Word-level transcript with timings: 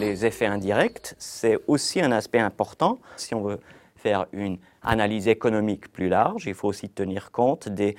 Les 0.00 0.24
effets 0.24 0.46
indirects, 0.46 1.14
c'est 1.18 1.58
aussi 1.66 2.00
un 2.00 2.10
aspect 2.10 2.38
important. 2.38 2.98
Si 3.18 3.34
on 3.34 3.42
veut 3.42 3.60
faire 3.96 4.24
une 4.32 4.56
analyse 4.82 5.28
économique 5.28 5.92
plus 5.92 6.08
large, 6.08 6.46
il 6.46 6.54
faut 6.54 6.68
aussi 6.68 6.88
tenir 6.88 7.30
compte 7.30 7.68
des 7.68 7.96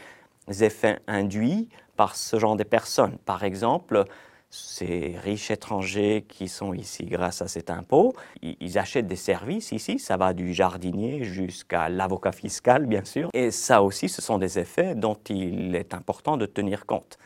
effets 0.61 0.97
induits 1.05 1.69
par 1.95 2.15
ce 2.15 2.39
genre 2.39 2.55
de 2.55 2.63
personnes. 2.63 3.19
Par 3.23 3.43
exemple, 3.43 4.05
ces 4.49 5.15
riches 5.23 5.51
étrangers 5.51 6.25
qui 6.27 6.47
sont 6.47 6.73
ici 6.73 7.05
grâce 7.05 7.43
à 7.43 7.47
cet 7.47 7.69
impôt, 7.69 8.15
ils 8.41 8.79
achètent 8.79 9.05
des 9.05 9.15
services 9.15 9.71
ici, 9.71 9.99
ça 9.99 10.17
va 10.17 10.33
du 10.33 10.55
jardinier 10.55 11.23
jusqu'à 11.23 11.87
l'avocat 11.87 12.31
fiscal, 12.31 12.87
bien 12.87 13.05
sûr. 13.05 13.29
Et 13.35 13.51
ça 13.51 13.83
aussi, 13.83 14.09
ce 14.09 14.23
sont 14.23 14.39
des 14.39 14.57
effets 14.57 14.95
dont 14.95 15.17
il 15.29 15.75
est 15.75 15.93
important 15.93 16.35
de 16.35 16.47
tenir 16.47 16.87
compte. 16.87 17.19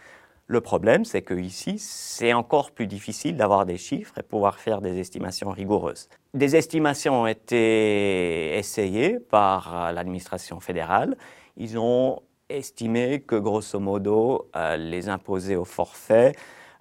Le 0.47 0.61
problème, 0.61 1.05
c'est 1.05 1.23
qu'ici, 1.23 1.79
c'est 1.79 2.33
encore 2.33 2.71
plus 2.71 2.85
difficile 2.85 3.35
d'avoir 3.35 3.65
des 3.65 3.77
chiffres 3.77 4.13
et 4.19 4.23
pouvoir 4.23 4.59
faire 4.59 4.79
des 4.79 4.99
estimations 4.99 5.49
rigoureuses. 5.49 6.07
Des 6.35 6.55
estimations 6.55 7.23
ont 7.23 7.27
été 7.27 8.55
essayées 8.55 9.19
par 9.19 9.91
l'administration 9.91 10.59
fédérale. 10.59 11.17
Ils 11.57 11.79
ont 11.79 12.21
estimé 12.49 13.21
que, 13.21 13.35
grosso 13.35 13.79
modo, 13.79 14.49
euh, 14.55 14.77
les 14.77 15.09
imposés 15.09 15.55
au 15.55 15.65
forfait 15.65 16.33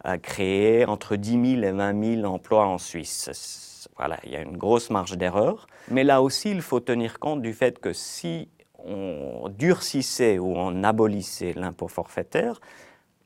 a 0.03 0.19
créé 0.19 0.85
entre 0.85 1.17
10 1.17 1.61
000 1.61 1.63
et 1.63 1.73
20 1.73 2.17
000 2.21 2.27
emplois 2.31 2.67
en 2.67 2.77
Suisse. 2.77 3.89
Voilà, 3.97 4.19
il 4.25 4.33
y 4.33 4.37
a 4.37 4.43
une 4.43 4.59
grosse 4.59 4.91
marge 4.91 5.17
d'erreur. 5.17 5.67
Mais 5.91 6.05
là 6.05 6.21
aussi, 6.21 6.51
il 6.51 6.61
faut 6.61 6.81
tenir 6.81 7.19
compte 7.19 7.41
du 7.41 7.55
fait 7.55 7.79
que 7.79 7.95
si 7.95 8.49
on 8.79 9.49
durcissait 9.49 10.39
ou 10.39 10.53
on 10.55 10.85
abolissait 10.85 11.55
l'impôt 11.55 11.89
forfaitaire, 11.89 12.61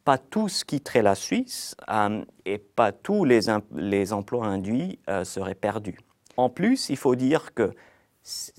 pas 0.09 0.17
tous 0.17 0.65
quitteraient 0.65 1.03
la 1.03 1.15
Suisse 1.15 1.77
euh, 1.91 2.25
et 2.47 2.57
pas 2.57 2.93
tous 2.93 3.27
les, 3.27 3.41
les 3.75 4.15
emplois 4.15 4.47
induits 4.47 4.99
euh, 5.11 5.23
seraient 5.23 5.55
perdus. 5.55 5.99
En 6.39 6.49
plus, 6.49 6.89
il 6.89 6.97
faut 6.97 7.15
dire 7.15 7.53
que 7.53 7.75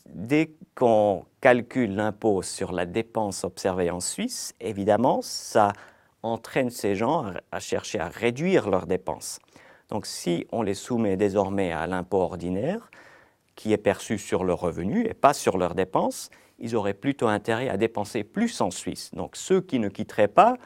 dès 0.06 0.52
qu'on 0.76 1.26
calcule 1.42 1.96
l'impôt 1.96 2.44
sur 2.44 2.72
la 2.72 2.86
dépense 2.86 3.44
observée 3.44 3.90
en 3.90 4.00
Suisse, 4.00 4.54
évidemment, 4.60 5.22
ça 5.24 5.74
entraîne 6.22 6.70
ces 6.70 6.96
gens 6.96 7.34
à, 7.52 7.60
chercher 7.60 8.00
à 8.00 8.10
réduire 8.10 8.70
leurs 8.70 8.86
dépenses. 8.86 9.40
Donc 9.90 10.06
si 10.06 10.46
on 10.52 10.62
les 10.62 10.76
soumet 10.76 11.18
désormais 11.18 11.72
à 11.72 11.88
l'impôt 11.88 12.20
ordinaire, 12.20 12.92
qui 13.56 13.74
est 13.74 13.78
perçu 13.78 14.20
sur 14.20 14.44
leurs 14.44 14.60
revenus 14.60 15.08
et 15.10 15.16
pas 15.16 15.34
sur 15.34 15.58
leurs 15.58 15.74
dépenses, 15.74 16.30
ils 16.60 16.76
auraient 16.76 16.94
plutôt 16.94 17.28
intérêt 17.28 17.70
à 17.70 17.78
dépenser 17.78 18.24
plus 18.24 18.62
en 18.62 18.70
Suisse. 18.70 19.10
Donc 19.16 19.36
ceux 19.36 19.62
qui 19.62 19.80
ne 19.80 19.90
quitteraient 19.90 20.28
pas 20.28 20.60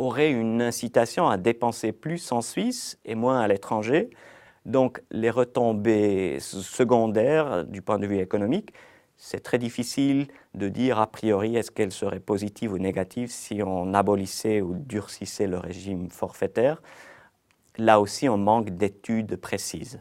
auraient 0.00 0.30
une 0.30 0.62
incitation 0.62 1.28
à 1.28 1.36
dépenser 1.36 1.92
plus 1.92 2.32
en 2.32 2.40
Suisse 2.40 2.98
et 3.04 3.14
moins 3.14 3.40
à 3.40 3.48
l'étranger. 3.48 4.10
Donc 4.66 5.02
les 5.10 5.30
retombées 5.30 6.38
secondaires 6.40 7.64
du 7.64 7.82
point 7.82 7.98
de 7.98 8.06
vue 8.06 8.18
économique 8.18 8.72
c'est 9.22 9.40
très 9.40 9.58
difficile 9.58 10.28
de 10.54 10.70
dire 10.70 10.98
a 10.98 11.06
priori 11.06 11.54
est-ce 11.54 11.70
qu'elle 11.70 11.92
serait 11.92 12.20
positive 12.20 12.72
ou 12.72 12.78
négative 12.78 13.30
si 13.30 13.62
on 13.62 13.92
abolissait 13.92 14.62
ou 14.62 14.74
durcissait 14.74 15.46
le 15.46 15.58
régime 15.58 16.10
forfaitaire. 16.10 16.80
Là 17.76 18.00
aussi, 18.00 18.30
on 18.30 18.38
manque 18.38 18.70
d'études 18.70 19.36
précises. 19.36 20.00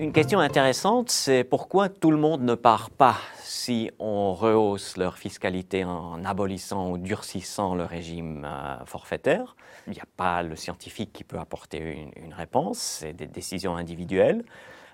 Une 0.00 0.12
question 0.12 0.38
intéressante, 0.38 1.10
c'est 1.10 1.44
pourquoi 1.44 1.90
tout 1.90 2.10
le 2.10 2.16
monde 2.16 2.40
ne 2.40 2.54
part 2.54 2.88
pas 2.88 3.18
si 3.42 3.90
on 3.98 4.32
rehausse 4.32 4.96
leur 4.96 5.18
fiscalité 5.18 5.84
en 5.84 6.24
abolissant 6.24 6.90
ou 6.90 6.96
durcissant 6.96 7.74
le 7.74 7.84
régime 7.84 8.46
euh, 8.46 8.82
forfaitaire? 8.86 9.56
Il 9.86 9.92
n'y 9.92 10.00
a 10.00 10.08
pas 10.16 10.42
le 10.42 10.56
scientifique 10.56 11.12
qui 11.12 11.22
peut 11.22 11.38
apporter 11.38 12.08
une, 12.16 12.32
réponse, 12.32 12.78
c'est 12.78 13.12
des 13.12 13.26
décisions 13.26 13.76
individuelles. 13.76 14.42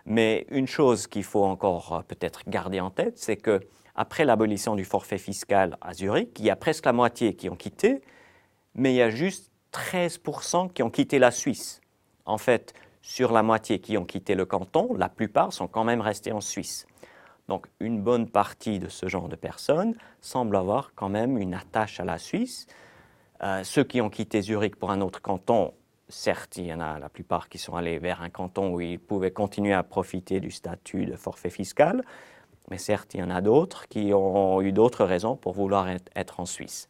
Mais 0.07 0.45
une 0.51 0.67
chose 0.67 1.07
qu'il 1.07 1.23
faut 1.23 1.45
encore 1.45 1.93
euh, 1.93 2.01
peut-être 2.01 2.43
garder 2.49 2.81
en 2.81 2.91
tête, 2.91 3.17
c'est 3.17 3.37
que 3.37 3.61
après 3.95 4.25
l'abolition 4.25 4.75
du 4.75 4.85
forfait 4.85 5.19
fiscal 5.19 5.79
à 5.83 5.95
Zurich, 5.95 6.37
il 6.41 6.47
y 6.47 6.51
a 6.51 6.57
presque 6.57 6.85
la 6.85 6.93
moitié 6.93 7.37
qui 7.37 7.49
ont 7.49 7.55
quitté, 7.55 8.03
mais 8.75 8.93
il 8.93 8.97
y 8.97 9.03
a 9.03 9.11
juste 9.11 9.53
13% 9.73 10.73
qui 10.73 10.83
ont 10.83 10.91
quitté 10.91 11.21
la 11.21 11.31
Suisse. 11.31 11.81
En 12.25 12.39
fait, 12.39 12.75
sur 13.07 13.31
la 13.31 13.45
moitié 13.45 13.79
qui 13.79 13.97
ont 13.97 14.05
quitté 14.05 14.35
le 14.35 14.45
canton, 14.45 14.93
la 14.95 15.09
plupart 15.09 15.53
sont 15.53 15.69
quand 15.69 15.85
même 15.85 16.01
restés 16.01 16.33
en 16.33 16.41
Suisse. 16.41 16.89
Donc 17.47 17.69
une 17.79 18.03
bonne 18.03 18.29
partie 18.29 18.81
de 18.81 18.89
ce 18.89 19.07
genre 19.07 19.29
de 19.29 19.37
personnes 19.37 19.95
semblent 20.21 20.57
avoir 20.57 20.91
quand 20.97 21.09
même 21.09 21.39
une 21.39 21.55
attache 21.55 22.01
à 22.01 22.05
la 22.05 22.19
Suisse. 22.19 22.67
Euh, 23.45 23.63
ceux 23.63 23.85
qui 23.85 24.01
ont 24.01 24.11
quitté 24.11 24.43
Zurich 24.43 24.75
pour 24.75 24.91
un 24.91 25.01
autre 25.01 25.23
canton, 25.23 25.73
certes, 26.09 26.57
il 26.57 26.67
y 26.67 26.75
en 26.75 26.81
a 26.81 26.99
la 26.99 27.09
plupart 27.09 27.49
qui 27.49 27.59
sont 27.59 27.77
allés 27.77 28.01
vers 28.01 28.23
un 28.23 28.29
canton 28.29 28.75
où 28.75 28.81
ils 28.81 28.99
pouvaient 28.99 29.31
continuer 29.31 29.73
à 29.73 29.85
profiter 29.85 30.41
du 30.41 30.51
statut 30.51 31.07
de 31.07 31.15
forfait 31.15 31.49
fiscal, 31.49 32.03
mais 32.73 32.79
certes, 32.79 33.15
il 33.15 33.21
y 33.21 33.23
en 33.23 33.31
a 33.31 33.41
d'autres 33.41 33.87
qui 33.87 34.13
ont 34.15 34.61
eu 34.63 34.73
d'autres 34.73 35.05
raisons 35.05 35.37
pour 35.37 35.53
vouloir 35.53 35.87
être 36.17 36.41
en 36.41 36.45
Suisse. 36.45 36.89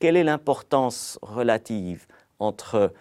Quelle 0.00 0.16
est 0.16 0.24
l'importance 0.24 1.20
relative 1.22 2.08
entre 2.40 2.92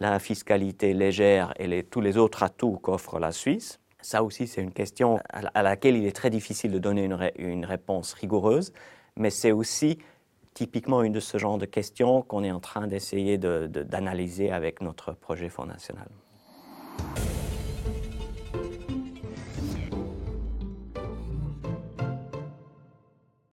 la 0.00 0.18
fiscalité 0.18 0.94
légère 0.94 1.54
et 1.58 1.82
tous 1.82 2.00
les 2.00 2.16
autres 2.16 2.42
atouts 2.42 2.78
qu'offre 2.78 3.18
la 3.18 3.32
Suisse 3.32 3.80
ça 4.04 4.22
aussi, 4.22 4.46
c'est 4.46 4.60
une 4.60 4.72
question 4.72 5.18
à 5.32 5.62
laquelle 5.62 5.96
il 5.96 6.06
est 6.06 6.14
très 6.14 6.28
difficile 6.28 6.70
de 6.70 6.78
donner 6.78 7.08
une, 7.38 7.64
réponse 7.64 8.12
rigoureuse, 8.12 8.74
mais 9.16 9.30
c'est 9.30 9.50
aussi 9.50 9.98
typiquement 10.52 11.02
une 11.02 11.14
de 11.14 11.20
ce 11.20 11.38
genre 11.38 11.56
de 11.56 11.64
questions 11.64 12.20
qu'on 12.20 12.44
est 12.44 12.52
en 12.52 12.60
train 12.60 12.86
d'essayer 12.86 13.38
d'analyser 13.38 14.50
avec 14.50 14.82
notre 14.82 15.14
projet 15.14 15.48
Fonds 15.48 15.64
national. 15.64 16.06